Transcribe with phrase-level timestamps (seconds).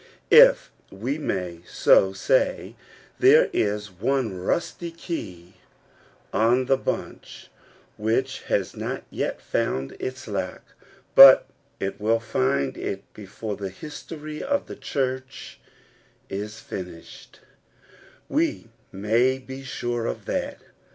[0.31, 2.75] If we may so say,
[3.19, 5.57] there is one rusty key
[6.33, 7.51] on the bunch
[7.97, 10.63] which has not yet found its lock;
[11.13, 11.45] but
[11.79, 15.59] it will find it before the history of the church
[16.29, 17.41] is finished:
[18.27, 20.63] we may be sure of that.